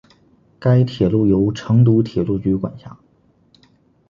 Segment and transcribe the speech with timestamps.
[0.57, 2.97] 该铁路由成都铁路局管辖。